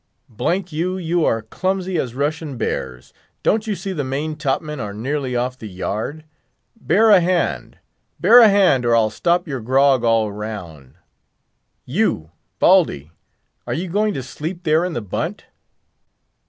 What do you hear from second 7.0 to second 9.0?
a hand, bear a hand, or